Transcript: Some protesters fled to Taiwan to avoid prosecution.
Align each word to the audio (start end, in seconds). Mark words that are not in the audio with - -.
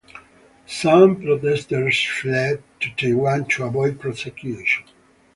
Some 0.65 1.21
protesters 1.21 2.01
fled 2.03 2.63
to 2.79 2.89
Taiwan 2.95 3.45
to 3.49 3.65
avoid 3.65 3.99
prosecution. 3.99 4.83